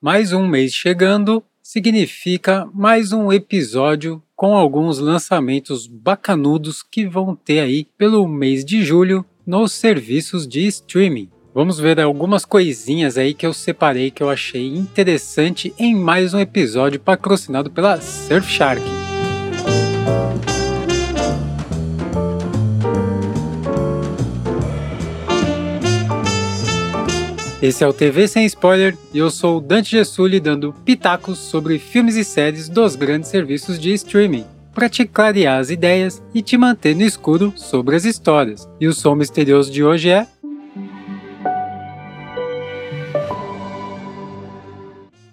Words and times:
Mais 0.00 0.32
um 0.32 0.46
mês 0.46 0.72
chegando 0.72 1.42
significa 1.60 2.68
mais 2.72 3.12
um 3.12 3.32
episódio 3.32 4.22
com 4.36 4.56
alguns 4.56 5.00
lançamentos 5.00 5.88
bacanudos 5.88 6.84
que 6.84 7.04
vão 7.04 7.34
ter 7.34 7.58
aí 7.58 7.84
pelo 7.98 8.28
mês 8.28 8.64
de 8.64 8.84
julho 8.84 9.24
nos 9.44 9.72
serviços 9.72 10.46
de 10.46 10.64
streaming. 10.68 11.28
Vamos 11.52 11.80
ver 11.80 11.98
algumas 11.98 12.44
coisinhas 12.44 13.18
aí 13.18 13.34
que 13.34 13.44
eu 13.44 13.52
separei 13.52 14.12
que 14.12 14.22
eu 14.22 14.30
achei 14.30 14.68
interessante 14.68 15.74
em 15.76 15.96
mais 15.96 16.32
um 16.32 16.38
episódio 16.38 17.00
patrocinado 17.00 17.68
pela 17.68 18.00
Surfshark. 18.00 19.07
Esse 27.60 27.82
é 27.82 27.88
o 27.88 27.92
TV 27.92 28.28
Sem 28.28 28.46
Spoiler 28.46 28.96
e 29.12 29.18
eu 29.18 29.28
sou 29.32 29.58
o 29.58 29.60
Dante 29.60 29.90
Gessulli 29.90 30.38
dando 30.38 30.72
pitacos 30.84 31.38
sobre 31.38 31.76
filmes 31.80 32.14
e 32.14 32.22
séries 32.22 32.68
dos 32.68 32.94
grandes 32.94 33.30
serviços 33.30 33.80
de 33.80 33.92
streaming 33.94 34.44
para 34.72 34.88
te 34.88 35.04
clarear 35.04 35.58
as 35.58 35.68
ideias 35.68 36.22
e 36.32 36.40
te 36.40 36.56
manter 36.56 36.94
no 36.94 37.02
escuro 37.02 37.52
sobre 37.56 37.96
as 37.96 38.04
histórias. 38.04 38.68
E 38.80 38.86
o 38.86 38.92
som 38.92 39.16
misterioso 39.16 39.72
de 39.72 39.82
hoje 39.82 40.08
é 40.08 40.24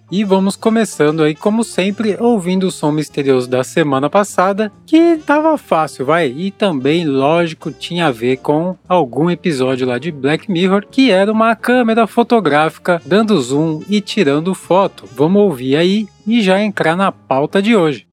E 0.08 0.22
vamos 0.22 0.54
começando 0.54 1.24
aí, 1.24 1.34
como 1.34 1.64
sempre, 1.64 2.16
ouvindo 2.20 2.68
o 2.68 2.70
som 2.70 2.92
misterioso 2.92 3.50
da 3.50 3.64
semana 3.64 4.08
passada, 4.08 4.70
que 4.86 5.16
tava 5.26 5.58
fácil, 5.58 6.06
vai. 6.06 6.28
E 6.28 6.52
também, 6.52 7.04
lógico, 7.04 7.72
tinha 7.72 8.06
a 8.06 8.12
ver 8.12 8.36
com 8.36 8.76
algum 8.88 9.28
episódio 9.28 9.84
lá 9.84 9.98
de 9.98 10.12
Black 10.12 10.48
Mirror, 10.48 10.86
que 10.88 11.10
era 11.10 11.32
uma 11.32 11.56
câmera 11.56 12.06
fotográfica 12.06 13.02
dando 13.04 13.40
zoom 13.40 13.82
e 13.88 14.00
tirando 14.00 14.54
foto. 14.54 15.08
Vamos 15.12 15.42
ouvir 15.42 15.74
aí 15.74 16.06
e 16.24 16.40
já 16.40 16.62
entrar 16.62 16.94
na 16.94 17.10
pauta 17.10 17.60
de 17.60 17.74
hoje. 17.74 18.06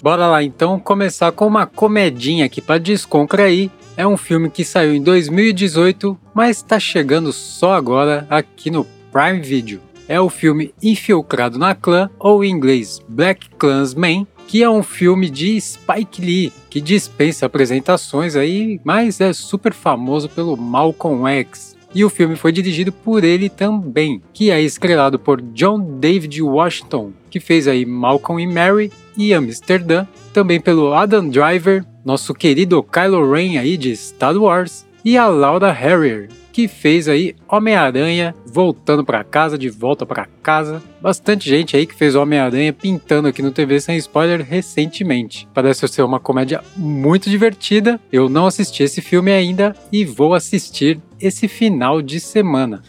Bora 0.00 0.28
lá 0.28 0.44
então 0.44 0.78
começar 0.78 1.32
com 1.32 1.44
uma 1.44 1.66
comedinha 1.66 2.46
aqui 2.46 2.60
para 2.60 2.78
descontrair 2.78 3.68
é 3.96 4.06
um 4.06 4.16
filme 4.16 4.50
que 4.50 4.64
saiu 4.64 4.94
em 4.94 5.02
2018, 5.02 6.18
mas 6.34 6.58
está 6.58 6.78
chegando 6.78 7.32
só 7.32 7.74
agora 7.74 8.26
aqui 8.28 8.70
no 8.70 8.86
Prime 9.10 9.40
Video. 9.40 9.80
É 10.06 10.20
o 10.20 10.28
filme 10.28 10.72
Infiltrado 10.82 11.58
na 11.58 11.74
Clã, 11.74 12.10
ou 12.18 12.44
em 12.44 12.50
inglês 12.50 13.00
Black 13.08 13.48
Klansman, 13.58 14.26
que 14.46 14.62
é 14.62 14.70
um 14.70 14.82
filme 14.82 15.28
de 15.28 15.60
Spike 15.60 16.20
Lee, 16.20 16.52
que 16.70 16.80
dispensa 16.80 17.46
apresentações 17.46 18.36
aí, 18.36 18.80
mas 18.84 19.20
é 19.20 19.32
super 19.32 19.72
famoso 19.72 20.28
pelo 20.28 20.56
Malcolm 20.56 21.26
X. 21.26 21.74
E 21.94 22.04
o 22.04 22.10
filme 22.10 22.36
foi 22.36 22.52
dirigido 22.52 22.92
por 22.92 23.24
ele 23.24 23.48
também, 23.48 24.20
que 24.32 24.50
é 24.50 24.60
estrelado 24.60 25.18
por 25.18 25.40
John 25.40 25.98
David 25.98 26.42
Washington, 26.42 27.12
que 27.30 27.40
fez 27.40 27.66
aí 27.66 27.86
Malcolm 27.86 28.42
e 28.42 28.46
Mary 28.46 28.92
e 29.16 29.32
Amsterdã, 29.32 30.06
também 30.32 30.60
pelo 30.60 30.92
Adam 30.92 31.28
Driver, 31.28 31.84
nosso 32.06 32.32
querido 32.32 32.80
Kylo 32.84 33.32
Ren 33.32 33.58
aí 33.58 33.76
de 33.76 33.94
Star 33.96 34.36
Wars, 34.36 34.86
e 35.04 35.18
a 35.18 35.26
Laura 35.26 35.72
Harrier, 35.72 36.28
que 36.52 36.68
fez 36.68 37.08
aí 37.08 37.34
Homem-Aranha 37.48 38.34
voltando 38.46 39.04
para 39.04 39.22
casa, 39.24 39.58
de 39.58 39.68
volta 39.68 40.06
para 40.06 40.26
casa. 40.42 40.82
Bastante 41.00 41.48
gente 41.48 41.76
aí 41.76 41.84
que 41.84 41.94
fez 41.94 42.14
Homem-Aranha 42.14 42.72
pintando 42.72 43.28
aqui 43.28 43.42
no 43.42 43.50
TV 43.50 43.80
sem 43.80 43.96
spoiler 43.98 44.42
recentemente. 44.42 45.48
Parece 45.52 45.86
ser 45.88 46.02
uma 46.02 46.18
comédia 46.18 46.62
muito 46.76 47.28
divertida. 47.28 48.00
Eu 48.10 48.28
não 48.28 48.46
assisti 48.46 48.84
esse 48.84 49.00
filme 49.00 49.32
ainda 49.32 49.76
e 49.92 50.04
vou 50.04 50.32
assistir 50.32 51.00
esse 51.20 51.46
final 51.48 52.00
de 52.00 52.18
semana. 52.20 52.82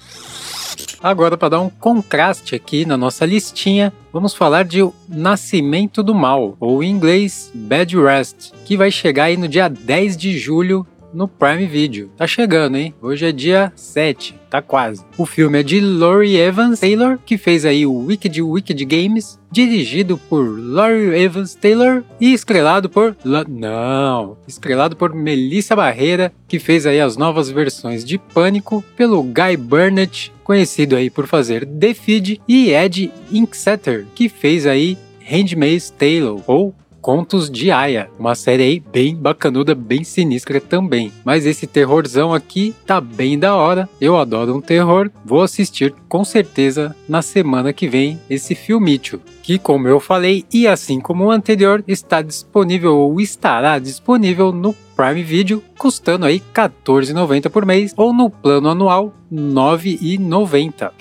Agora, 1.02 1.38
para 1.38 1.50
dar 1.50 1.60
um 1.60 1.70
contraste 1.70 2.56
aqui 2.56 2.86
na 2.86 2.98
nossa 2.98 3.26
listinha, 3.26 3.94
vamos 4.12 4.34
falar 4.34 4.66
de 4.66 4.82
O 4.82 4.94
Nascimento 5.08 6.02
do 6.02 6.16
Mal, 6.16 6.58
ou 6.60 6.84
em 6.84 6.90
inglês 6.90 7.52
Bad 7.54 7.96
Rest, 7.96 8.52
que 8.66 8.76
vai 8.76 8.90
chegar 8.90 9.26
aí 9.26 9.38
no 9.38 9.48
dia 9.48 9.68
10 9.68 10.18
de 10.18 10.38
julho 10.38 10.86
no 11.18 11.28
Prime 11.28 11.66
Video. 11.66 12.12
Tá 12.16 12.28
chegando, 12.28 12.78
hein? 12.78 12.94
Hoje 13.02 13.26
é 13.26 13.32
dia 13.32 13.74
7, 13.76 14.36
tá 14.52 14.62
quase. 14.62 15.04
O 15.18 15.26
filme 15.26 15.60
é 15.60 15.64
de 15.64 15.82
Laurie 15.82 16.38
Evans 16.38 16.80
Taylor, 16.80 17.18
que 17.26 17.40
fez 17.40 17.66
aí 17.66 17.88
o 17.88 18.06
Wicked 18.06 18.40
Wicked 18.40 18.86
Games, 18.86 19.40
dirigido 19.52 20.16
por 20.30 20.44
Laurie 20.60 21.20
Evans 21.20 21.56
Taylor 21.56 22.04
e 22.22 22.34
estrelado 22.34 22.88
por 22.88 23.18
La... 23.26 23.44
não, 23.44 24.38
estrelado 24.48 24.96
por 24.96 25.16
Melissa 25.16 25.76
Barreira, 25.76 26.32
que 26.48 26.60
fez 26.60 26.86
aí 26.86 27.02
as 27.02 27.18
novas 27.18 27.50
versões 27.50 28.06
de 28.06 28.20
Pânico 28.20 28.84
pelo 28.96 29.24
Guy 29.24 29.58
Burnett, 29.58 30.32
conhecido 30.44 30.96
aí 30.96 31.10
por 31.10 31.26
fazer 31.26 31.66
The 31.66 31.96
Feed, 31.96 32.42
e 32.48 32.70
Ed 32.70 33.12
Inksetter, 33.32 34.06
que 34.14 34.30
fez 34.30 34.68
aí 34.68 34.96
Handmaid's 35.20 35.90
Tale 35.90 36.44
ou 36.46 36.76
Contos 37.08 37.50
de 37.50 37.72
Aya, 37.72 38.10
uma 38.20 38.36
série 38.36 38.64
aí 38.64 38.80
bem 38.82 39.16
bacanuda, 39.16 39.74
bem 39.74 40.04
sinistra 40.04 40.60
também. 40.60 41.10
Mas 41.24 41.46
esse 41.46 41.66
terrorzão 41.66 42.34
aqui 42.34 42.76
tá 42.86 43.00
bem 43.00 43.40
da 43.40 43.56
hora. 43.56 43.88
Eu 44.02 44.18
adoro 44.18 44.54
um 44.54 44.60
terror. 44.60 45.10
Vou 45.24 45.42
assistir 45.42 45.96
com 46.10 46.26
certeza 46.26 46.94
na 47.08 47.22
semana 47.22 47.72
que 47.72 47.88
vem 47.88 48.20
esse 48.30 48.54
filmício, 48.54 49.22
que 49.42 49.58
como 49.58 49.88
eu 49.88 50.02
falei 50.02 50.44
e 50.52 50.68
assim 50.68 51.00
como 51.00 51.24
o 51.24 51.32
anterior, 51.32 51.82
está 51.88 52.22
disponível 52.22 52.98
ou 52.98 53.22
estará 53.22 53.80
disponível 53.80 54.52
no 54.52 54.76
Prime 54.94 55.24
Video, 55.24 55.64
custando 55.78 56.26
aí 56.26 56.44
R$14,90 56.54 57.50
por 57.50 57.66
mês 57.66 57.94
ou 57.96 58.12
no 58.12 58.30
plano 58.30 58.68
anual 58.68 59.14
R$ 59.32 59.38
9,90. 59.38 60.92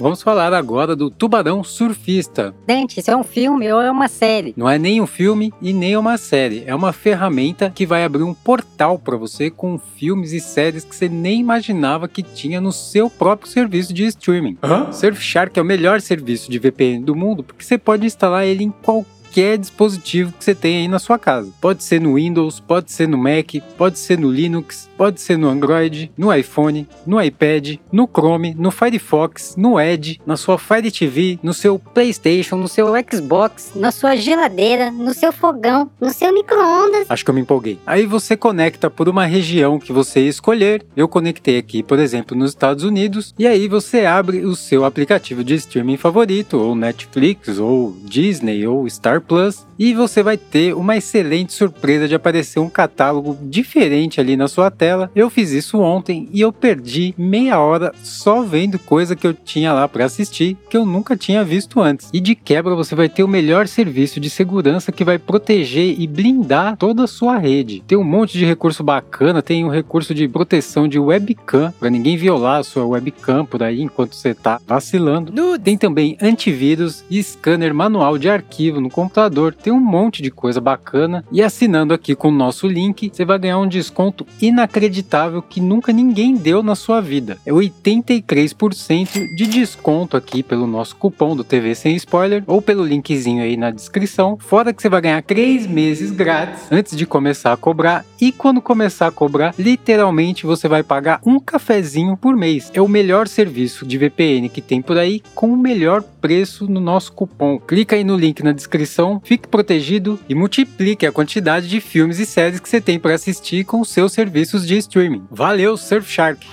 Vamos 0.00 0.22
falar 0.22 0.52
agora 0.52 0.96
do 0.96 1.10
Tubarão 1.10 1.62
Surfista. 1.62 2.54
Dente, 2.66 3.00
isso 3.00 3.10
é 3.10 3.16
um 3.16 3.22
filme 3.22 3.72
ou 3.72 3.80
é 3.80 3.90
uma 3.90 4.08
série? 4.08 4.54
Não 4.56 4.68
é 4.68 4.78
nem 4.78 5.00
um 5.00 5.06
filme 5.06 5.52
e 5.60 5.72
nem 5.72 5.96
uma 5.96 6.16
série. 6.16 6.64
É 6.66 6.74
uma 6.74 6.92
ferramenta 6.92 7.70
que 7.74 7.86
vai 7.86 8.04
abrir 8.04 8.22
um 8.22 8.34
portal 8.34 8.98
para 8.98 9.16
você 9.16 9.50
com 9.50 9.78
filmes 9.78 10.32
e 10.32 10.40
séries 10.40 10.84
que 10.84 10.94
você 10.94 11.08
nem 11.08 11.40
imaginava 11.40 12.08
que 12.08 12.22
tinha 12.22 12.60
no 12.60 12.72
seu 12.72 13.10
próprio 13.10 13.50
serviço 13.50 13.92
de 13.92 14.04
streaming. 14.06 14.58
Hã? 14.62 14.90
Surfshark 14.92 15.58
é 15.58 15.62
o 15.62 15.64
melhor 15.64 16.00
serviço 16.00 16.50
de 16.50 16.58
VPN 16.58 17.04
do 17.04 17.14
mundo 17.14 17.42
porque 17.42 17.64
você 17.64 17.78
pode 17.78 18.06
instalar 18.06 18.46
ele 18.46 18.64
em 18.64 18.70
qualquer 18.70 19.21
qualquer 19.32 19.56
dispositivo 19.56 20.30
que 20.32 20.44
você 20.44 20.54
tenha 20.54 20.80
aí 20.80 20.88
na 20.88 20.98
sua 20.98 21.18
casa. 21.18 21.50
Pode 21.58 21.82
ser 21.82 22.00
no 22.00 22.16
Windows, 22.16 22.60
pode 22.60 22.92
ser 22.92 23.08
no 23.08 23.16
Mac, 23.16 23.54
pode 23.78 23.98
ser 23.98 24.18
no 24.18 24.30
Linux, 24.30 24.90
pode 24.96 25.22
ser 25.22 25.38
no 25.38 25.48
Android, 25.48 26.12
no 26.18 26.32
iPhone, 26.32 26.86
no 27.06 27.20
iPad, 27.20 27.76
no 27.90 28.06
Chrome, 28.06 28.54
no 28.54 28.70
Firefox, 28.70 29.56
no 29.56 29.80
Edge, 29.80 30.20
na 30.26 30.36
sua 30.36 30.58
Fire 30.58 30.90
TV, 30.90 31.38
no 31.42 31.54
seu 31.54 31.78
PlayStation, 31.78 32.56
no 32.56 32.68
seu 32.68 32.88
Xbox, 33.10 33.72
na 33.74 33.90
sua 33.90 34.16
geladeira, 34.16 34.90
no 34.90 35.14
seu 35.14 35.32
fogão, 35.32 35.90
no 35.98 36.10
seu 36.10 36.32
micro-ondas. 36.32 37.06
Acho 37.08 37.24
que 37.24 37.30
eu 37.30 37.34
me 37.34 37.40
empolguei. 37.40 37.78
Aí 37.86 38.04
você 38.04 38.36
conecta 38.36 38.90
por 38.90 39.08
uma 39.08 39.24
região 39.24 39.78
que 39.78 39.92
você 39.92 40.20
escolher. 40.20 40.84
Eu 40.94 41.08
conectei 41.08 41.56
aqui, 41.56 41.82
por 41.82 41.98
exemplo, 41.98 42.36
nos 42.36 42.50
Estados 42.50 42.84
Unidos, 42.84 43.34
e 43.38 43.46
aí 43.46 43.66
você 43.66 44.04
abre 44.04 44.44
o 44.44 44.54
seu 44.54 44.84
aplicativo 44.84 45.42
de 45.42 45.54
streaming 45.54 45.96
favorito, 45.96 46.58
ou 46.58 46.74
Netflix, 46.74 47.58
ou 47.58 47.96
Disney, 48.04 48.66
ou 48.66 48.86
Star 48.90 49.21
Plus 49.26 49.66
e 49.78 49.94
você 49.94 50.22
vai 50.22 50.36
ter 50.36 50.74
uma 50.74 50.96
excelente 50.96 51.52
surpresa 51.52 52.06
de 52.06 52.14
aparecer 52.14 52.60
um 52.60 52.68
catálogo 52.68 53.36
diferente 53.42 54.20
ali 54.20 54.36
na 54.36 54.48
sua 54.48 54.70
tela. 54.70 55.10
Eu 55.14 55.30
fiz 55.30 55.50
isso 55.50 55.80
ontem 55.80 56.28
e 56.32 56.40
eu 56.40 56.52
perdi 56.52 57.14
meia 57.16 57.58
hora 57.58 57.92
só 58.02 58.42
vendo 58.42 58.78
coisa 58.78 59.16
que 59.16 59.26
eu 59.26 59.34
tinha 59.34 59.72
lá 59.72 59.88
para 59.88 60.04
assistir 60.04 60.56
que 60.68 60.76
eu 60.76 60.84
nunca 60.84 61.16
tinha 61.16 61.42
visto 61.42 61.80
antes. 61.80 62.10
E 62.12 62.20
de 62.20 62.34
quebra 62.34 62.74
você 62.74 62.94
vai 62.94 63.08
ter 63.08 63.24
o 63.24 63.28
melhor 63.28 63.66
serviço 63.66 64.20
de 64.20 64.30
segurança 64.30 64.92
que 64.92 65.04
vai 65.04 65.18
proteger 65.18 65.98
e 65.98 66.06
blindar 66.06 66.76
toda 66.76 67.04
a 67.04 67.08
sua 67.08 67.38
rede. 67.38 67.82
Tem 67.86 67.98
um 67.98 68.04
monte 68.04 68.38
de 68.38 68.44
recurso 68.44 68.84
bacana, 68.84 69.42
tem 69.42 69.64
um 69.64 69.70
recurso 69.70 70.14
de 70.14 70.28
proteção 70.28 70.86
de 70.86 70.98
webcam 70.98 71.72
para 71.78 71.90
ninguém 71.90 72.16
violar 72.16 72.60
a 72.60 72.64
sua 72.64 72.84
webcam 72.84 73.44
por 73.44 73.62
aí 73.62 73.82
enquanto 73.82 74.14
você 74.14 74.34
tá 74.34 74.60
vacilando. 74.66 75.32
Tem 75.58 75.76
também 75.76 76.16
antivírus 76.20 77.04
e 77.10 77.22
scanner 77.22 77.74
manual 77.74 78.18
de 78.18 78.28
arquivo 78.28 78.80
no 78.80 78.90
computador 78.90 79.11
computador. 79.12 79.54
Tem 79.54 79.72
um 79.72 79.78
monte 79.78 80.22
de 80.22 80.30
coisa 80.30 80.60
bacana. 80.60 81.22
E 81.30 81.42
assinando 81.42 81.92
aqui 81.92 82.16
com 82.16 82.28
o 82.28 82.32
nosso 82.32 82.66
link, 82.66 83.10
você 83.12 83.24
vai 83.24 83.38
ganhar 83.38 83.58
um 83.58 83.68
desconto 83.68 84.26
inacreditável 84.40 85.42
que 85.42 85.60
nunca 85.60 85.92
ninguém 85.92 86.34
deu 86.34 86.62
na 86.62 86.74
sua 86.74 87.00
vida. 87.00 87.36
É 87.44 87.52
83% 87.52 89.26
de 89.36 89.46
desconto 89.46 90.16
aqui 90.16 90.42
pelo 90.42 90.66
nosso 90.66 90.96
cupom 90.96 91.36
do 91.36 91.44
TV 91.44 91.74
Sem 91.74 91.94
Spoiler 91.96 92.42
ou 92.46 92.62
pelo 92.62 92.84
linkzinho 92.84 93.42
aí 93.42 93.56
na 93.56 93.70
descrição. 93.70 94.38
Fora 94.40 94.72
que 94.72 94.80
você 94.80 94.88
vai 94.88 95.02
ganhar 95.02 95.22
3 95.22 95.66
meses 95.66 96.10
grátis 96.10 96.72
antes 96.72 96.96
de 96.96 97.04
começar 97.04 97.52
a 97.52 97.56
cobrar. 97.56 98.04
E 98.20 98.32
quando 98.32 98.62
começar 98.62 99.08
a 99.08 99.12
cobrar, 99.12 99.54
literalmente 99.58 100.46
você 100.46 100.66
vai 100.68 100.82
pagar 100.82 101.20
um 101.26 101.38
cafezinho 101.38 102.16
por 102.16 102.34
mês. 102.34 102.70
É 102.72 102.80
o 102.80 102.88
melhor 102.88 103.28
serviço 103.28 103.84
de 103.84 103.98
VPN 103.98 104.48
que 104.48 104.62
tem 104.62 104.80
por 104.80 104.96
aí 104.96 105.20
com 105.34 105.52
o 105.52 105.56
melhor 105.56 106.02
preço 106.02 106.66
no 106.70 106.80
nosso 106.80 107.12
cupom. 107.12 107.58
Clica 107.58 107.96
aí 107.96 108.04
no 108.04 108.16
link 108.16 108.42
na 108.42 108.52
descrição, 108.52 109.01
fique 109.22 109.48
protegido 109.48 110.18
e 110.28 110.34
multiplique 110.34 111.06
a 111.06 111.12
quantidade 111.12 111.68
de 111.68 111.80
filmes 111.80 112.18
e 112.18 112.26
séries 112.26 112.60
que 112.60 112.68
você 112.68 112.80
tem 112.80 112.98
para 112.98 113.14
assistir 113.14 113.64
com 113.64 113.84
seus 113.84 114.12
serviços 114.12 114.66
de 114.66 114.76
streaming. 114.78 115.24
Valeu, 115.30 115.76
Surfshark! 115.76 116.46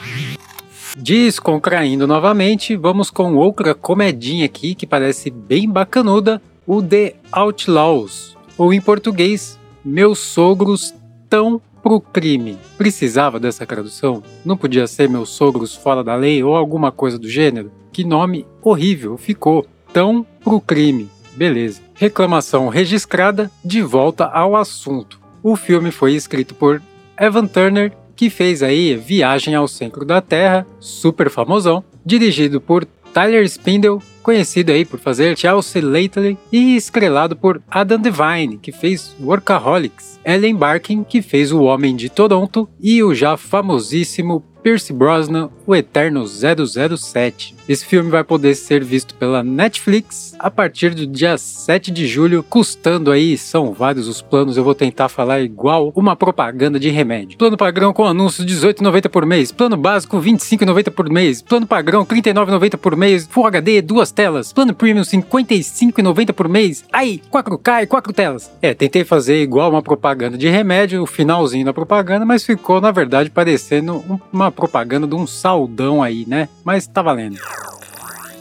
Descontraindo 0.98 2.08
novamente, 2.08 2.76
vamos 2.76 3.10
com 3.10 3.36
outra 3.36 3.76
comedinha 3.76 4.46
aqui 4.46 4.74
que 4.74 4.88
parece 4.88 5.30
bem 5.30 5.70
bacanuda, 5.70 6.42
o 6.66 6.82
The 6.82 7.16
Outlaws, 7.32 8.36
ou 8.58 8.74
em 8.74 8.82
português, 8.82 9.58
Meus 9.84 10.20
Sogros 10.20 10.94
Tão 11.30 11.62
pro 11.82 12.02
Crime. 12.02 12.58
Precisava 12.78 13.40
dessa 13.40 13.66
tradução? 13.66 14.24
Não 14.44 14.58
podia 14.58 14.88
ser 14.88 15.08
Meus 15.10 15.30
Sogros 15.30 15.76
Fora 15.76 16.04
da 16.04 16.16
Lei 16.16 16.44
ou 16.44 16.56
alguma 16.56 16.92
coisa 16.92 17.18
do 17.18 17.30
gênero? 17.30 17.72
Que 17.92 18.04
nome 18.04 18.46
horrível 18.62 19.18
ficou! 19.18 19.66
Tão 19.94 20.26
pro 20.44 20.60
Crime. 20.60 21.10
Beleza. 21.36 21.82
Reclamação 22.00 22.70
registrada, 22.70 23.52
de 23.64 23.82
volta 23.82 24.24
ao 24.24 24.56
assunto. 24.56 25.20
O 25.44 25.58
filme 25.58 25.92
foi 25.92 26.14
escrito 26.14 26.56
por 26.56 26.82
Evan 27.20 27.46
Turner 27.46 27.92
que 28.16 28.30
fez 28.30 28.64
aí 28.64 28.96
Viagem 28.96 29.54
ao 29.54 29.68
Centro 29.68 30.06
da 30.06 30.22
Terra, 30.22 30.66
super 30.80 31.30
famosão, 31.30 31.84
dirigido 32.06 32.62
por 32.62 32.86
Tyler 33.14 33.44
Spindle, 33.46 34.00
conhecido 34.24 34.72
aí 34.72 34.86
por 34.86 35.00
fazer 35.00 35.38
Chelsea 35.38 35.84
Lately, 35.84 36.38
e 36.52 36.76
estrelado 36.76 37.36
por 37.36 37.62
Adam 37.70 38.00
Devine, 38.00 38.58
que 38.58 38.72
fez 38.72 39.16
Workaholics, 39.22 40.20
Ellen 40.24 40.56
Barkin, 40.56 41.04
que 41.04 41.22
fez 41.22 41.52
O 41.52 41.64
Homem 41.64 41.96
de 41.96 42.10
Toronto, 42.10 42.70
e 42.80 43.04
o 43.04 43.14
já 43.14 43.36
famosíssimo 43.36 44.42
Pierce 44.62 44.92
Brosnan, 44.92 45.50
o 45.66 45.76
Eterno 45.76 46.26
007. 46.28 47.56
Esse 47.68 47.86
filme 47.86 48.10
vai 48.10 48.24
poder 48.24 48.56
ser 48.56 48.84
visto 48.84 49.14
pela 49.16 49.44
Netflix 49.44 50.36
a 50.40 50.50
partir 50.50 50.96
do 50.96 51.06
dia 51.06 51.38
7 51.38 51.92
de 51.92 52.08
julho, 52.08 52.42
custando 52.42 53.12
aí, 53.12 53.38
são 53.38 53.74
vários 53.74 54.08
os 54.08 54.22
planos, 54.22 54.58
eu 54.58 54.64
vou 54.64 54.74
tentar 54.74 55.10
falar 55.10 55.42
igual 55.42 55.92
uma 55.96 56.16
propaganda 56.16 56.80
de 56.80 56.90
remédio. 56.90 57.38
Plano 57.38 57.58
padrão 57.58 57.94
com 57.94 58.06
anúncios 58.06 58.46
18,90 58.46 59.10
por 59.10 59.26
mês, 59.26 59.52
plano 59.52 59.78
básico 59.78 60.20
25,90 60.20 60.92
por 60.92 61.10
mês, 61.10 61.42
plano 61.42 61.68
padrão 61.68 62.06
39,90 62.06 62.78
por 62.78 62.96
mês, 62.96 63.28
Full 63.30 63.46
HD, 63.46 63.82
duas 63.82 64.12
telas, 64.12 64.52
plano 64.52 64.74
premium 64.74 65.04
55,90 65.04 66.34
por 66.34 66.50
mês, 66.50 66.84
aí 66.92 67.22
4K 67.32 67.84
e 67.84 67.88
4 67.88 68.14
telas. 68.14 68.52
É, 68.62 68.74
tentei 68.74 69.04
fazer 69.04 69.42
igual 69.42 69.70
uma 69.70 69.82
propaganda 69.82 70.38
de 70.38 70.50
remédio, 70.50 71.04
o 71.04 71.06
finalzinho 71.06 71.66
da 71.66 71.74
propaganda, 71.74 72.26
mas 72.26 72.44
ficou 72.44 72.82
na 72.82 72.92
verdade 72.92 73.30
parecendo 73.30 74.04
uma 74.32 74.49
propaganda 74.52 75.08
de 75.08 75.16
um 75.16 75.28
saldão 75.28 76.02
aí, 76.02 76.26
né? 76.28 76.50
Mas 76.64 76.88
tá 76.88 77.02
valendo. 77.02 77.38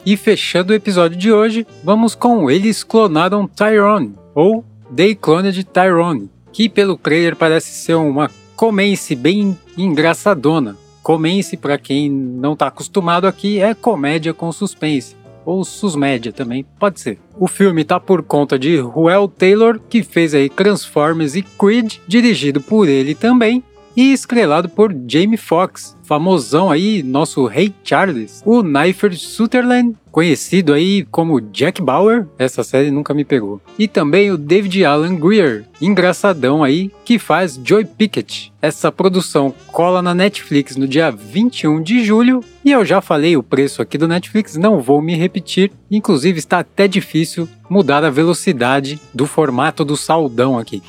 E 0.04 0.16
fechando 0.16 0.72
o 0.72 0.76
episódio 0.76 1.18
de 1.18 1.32
hoje, 1.32 1.66
vamos 1.84 2.14
com 2.14 2.50
Eles 2.50 2.82
Clonaram 2.82 3.46
Tyrone, 3.46 4.14
ou 4.34 4.64
They 4.94 5.14
Cloned 5.14 5.64
Tyrone, 5.64 6.30
que 6.52 6.68
pelo 6.68 6.96
trailer 6.96 7.36
parece 7.36 7.70
ser 7.70 7.94
uma 7.94 8.30
comence 8.56 9.14
bem 9.14 9.56
engraçadona. 9.76 10.76
Comence, 11.02 11.56
para 11.56 11.78
quem 11.78 12.10
não 12.10 12.56
tá 12.56 12.66
acostumado 12.66 13.26
aqui, 13.26 13.60
é 13.60 13.74
comédia 13.74 14.34
com 14.34 14.50
suspense. 14.50 15.16
Ou 15.44 15.64
susmédia 15.64 16.32
também, 16.32 16.66
pode 16.78 17.00
ser. 17.00 17.18
O 17.38 17.46
filme 17.46 17.82
tá 17.84 17.98
por 17.98 18.22
conta 18.22 18.58
de 18.58 18.76
Ruel 18.78 19.28
Taylor, 19.28 19.80
que 19.88 20.02
fez 20.02 20.34
aí 20.34 20.50
Transformers 20.50 21.34
e 21.34 21.42
Creed, 21.42 21.96
dirigido 22.06 22.60
por 22.60 22.86
ele 22.86 23.14
também, 23.14 23.64
e 23.98 24.12
estrelado 24.12 24.68
por 24.68 24.94
Jamie 25.08 25.36
Foxx, 25.36 25.96
famosão 26.04 26.70
aí, 26.70 27.02
nosso 27.02 27.44
Rei 27.46 27.74
Charles, 27.82 28.40
o 28.46 28.62
Knifer 28.62 29.18
Sutherland, 29.18 29.96
conhecido 30.12 30.72
aí 30.72 31.04
como 31.10 31.40
Jack 31.40 31.82
Bauer, 31.82 32.24
essa 32.38 32.62
série 32.62 32.92
nunca 32.92 33.12
me 33.12 33.24
pegou, 33.24 33.60
e 33.76 33.88
também 33.88 34.30
o 34.30 34.38
David 34.38 34.84
Alan 34.84 35.16
Greer, 35.16 35.64
engraçadão 35.82 36.62
aí, 36.62 36.92
que 37.04 37.18
faz 37.18 37.60
Joy 37.60 37.86
Pickett. 37.86 38.52
Essa 38.62 38.92
produção 38.92 39.52
cola 39.72 40.00
na 40.00 40.14
Netflix 40.14 40.76
no 40.76 40.86
dia 40.86 41.10
21 41.10 41.82
de 41.82 42.04
julho, 42.04 42.44
e 42.64 42.70
eu 42.70 42.84
já 42.84 43.00
falei 43.00 43.36
o 43.36 43.42
preço 43.42 43.82
aqui 43.82 43.98
do 43.98 44.06
Netflix, 44.06 44.54
não 44.54 44.80
vou 44.80 45.02
me 45.02 45.16
repetir, 45.16 45.72
inclusive 45.90 46.38
está 46.38 46.60
até 46.60 46.86
difícil 46.86 47.48
mudar 47.68 48.04
a 48.04 48.10
velocidade 48.10 49.00
do 49.12 49.26
formato 49.26 49.84
do 49.84 49.96
saldão 49.96 50.56
aqui. 50.56 50.80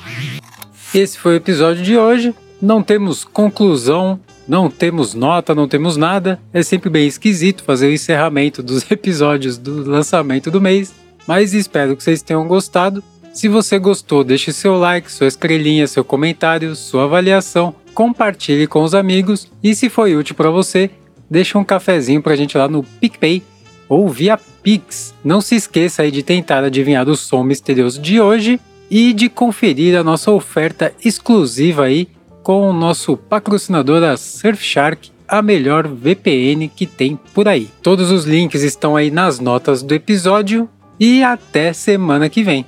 Esse 0.94 1.17
foi 1.17 1.33
o 1.33 1.38
episódio 1.38 1.83
de 1.83 1.97
hoje. 1.97 2.35
Não 2.61 2.83
temos 2.83 3.23
conclusão, 3.23 4.19
não 4.45 4.69
temos 4.69 5.13
nota, 5.13 5.56
não 5.56 5.67
temos 5.67 5.95
nada. 5.95 6.39
É 6.51 6.61
sempre 6.61 6.89
bem 6.89 7.07
esquisito 7.07 7.63
fazer 7.63 7.88
o 7.88 7.94
encerramento 7.94 8.61
dos 8.61 8.83
episódios 8.91 9.57
do 9.57 9.89
lançamento 9.89 10.51
do 10.51 10.59
mês, 10.59 10.94
mas 11.25 11.53
espero 11.53 11.95
que 11.95 12.03
vocês 12.03 12.21
tenham 12.21 12.47
gostado. 12.47 13.01
Se 13.31 13.47
você 13.47 13.79
gostou, 13.79 14.23
deixe 14.23 14.51
seu 14.51 14.77
like, 14.77 15.09
sua 15.09 15.27
estrelinha, 15.27 15.88
seu 15.88 16.03
comentário, 16.03 16.75
sua 16.75 17.06
avaliação, 17.06 17.73
compartilhe 17.94 18.67
com 18.67 18.83
os 18.83 18.94
amigos 18.94 19.50
e 19.63 19.73
se 19.73 19.88
foi 19.88 20.15
útil 20.15 20.35
para 20.35 20.50
você, 20.50 20.89
deixe 21.29 21.57
um 21.57 21.63
cafezinho 21.63 22.21
pra 22.21 22.35
gente 22.35 22.57
lá 22.57 22.67
no 22.67 22.83
PicPay 22.83 23.41
ou 23.88 24.09
via 24.09 24.38
Pix. 24.61 25.13
Não 25.23 25.39
se 25.39 25.56
esqueça 25.56 26.01
aí 26.01 26.11
de 26.11 26.23
tentar 26.23 26.63
adivinhar 26.63 27.07
o 27.07 27.15
som 27.15 27.44
misterioso 27.44 28.01
de 28.01 28.19
hoje 28.19 28.59
e 28.91 29.13
de 29.13 29.29
conferir 29.29 29.97
a 29.97 30.03
nossa 30.03 30.31
oferta 30.31 30.94
exclusiva 31.03 31.85
aí 31.85 32.07
com 32.50 32.68
o 32.68 32.74
nosso 32.74 33.16
patrocinador 33.16 34.01
a 34.01 34.18
Surfshark, 34.18 35.12
a 35.28 35.40
melhor 35.40 35.88
VPN 35.88 36.68
que 36.68 36.88
tem 36.88 37.16
por 37.31 37.48
aí. 37.48 37.69
Todos 37.84 38.10
os 38.10 38.25
links 38.25 38.63
estão 38.63 38.96
aí 38.96 39.12
nas 39.12 39.40
notas 39.40 39.84
do 39.84 39.94
episódio 39.94 40.68
e 41.00 41.22
até 41.22 41.72
semana 41.74 42.28
que 42.28 42.42
vem. 42.42 42.66